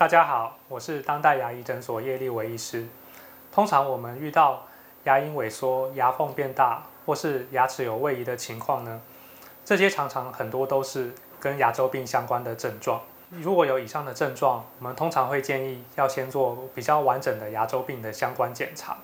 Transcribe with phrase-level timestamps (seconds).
[0.00, 2.86] 大家好，我是当代牙医诊所叶立维医师。
[3.52, 4.62] 通常我们遇到
[5.04, 8.98] 牙龈萎缩、牙缝变大，或是牙齿有位移的情况呢，
[9.62, 12.98] 这些常常很多都是跟牙周病相关的症状。
[13.28, 18.96] 如果有以上的症状，我们通常会建议要先做比较完整的牙周病的相关检查。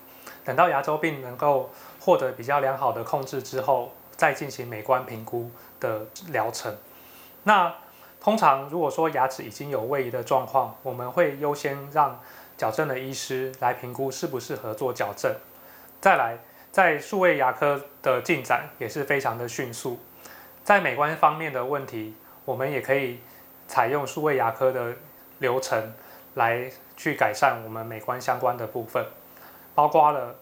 [0.46, 1.68] 等到牙周病能够
[2.00, 6.74] 获得比较良好的控制之后，再进行美观评估的疗程。
[7.42, 7.74] 那
[8.26, 12.20] 通常如果说牙齿已经有位移的状况，我们会优先让
[12.58, 15.32] 矫正的医师来评估适不适合做矫正。
[16.00, 16.36] 再来，
[16.72, 20.00] 在数位牙科的进展也是非常的迅速。
[20.64, 23.20] 在美观方面的问题，我们也可以
[23.68, 24.96] 采用数位牙科的
[25.38, 25.94] 流程
[26.34, 29.06] 来去改善我们美观相关的部分，
[29.72, 30.34] 包括了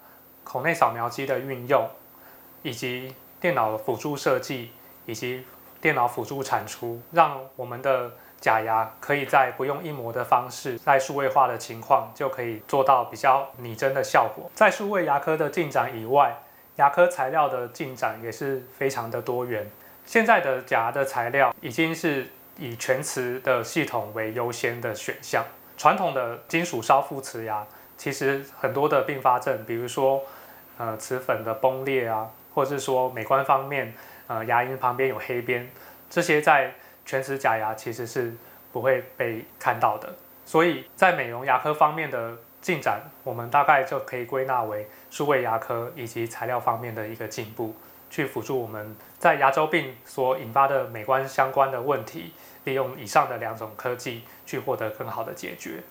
[0.42, 1.86] 口内扫描机的运用，
[2.62, 4.70] 以及电脑辅助设计，
[5.04, 5.44] 以及
[5.84, 14.50] 电脑辅助产出，让我们的假牙可以在不用印模的方式，在数位化的情况，就可以做到比较拟真的效果。
[14.54, 16.34] 在数位牙科的进展以外，
[16.76, 19.70] 牙科材料的进展也是非常的多元。
[20.06, 25.44] 现在的假牙的材料已经是以全瓷的系统为优先的选项。
[25.76, 27.62] 传统的金属烧附瓷牙，
[27.98, 30.22] 其实很多的并发症，比如说
[30.78, 33.92] 呃瓷粉的崩裂啊，或者是说美观方面，
[34.26, 35.68] 呃牙龈旁边有黑边，
[36.08, 36.72] 这些在
[37.04, 38.32] 全瓷假牙其实是
[38.72, 47.74] 不会被看到的，所以在美容牙科方面的进展，我们大概就可以归纳为数位牙科以及材料方面的一个进步，
[48.08, 52.32] 去辅助我们在牙周病所引发的美观相关的问题，
[52.64, 55.82] 利用以上的两种科技去获得更好的解决。